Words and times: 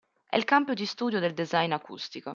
È 0.27 0.35
il 0.35 0.45
campo 0.45 0.73
di 0.73 0.87
studio 0.87 1.19
del 1.19 1.35
design 1.35 1.73
acustico. 1.73 2.29